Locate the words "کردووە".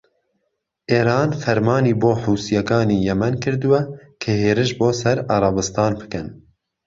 3.43-3.81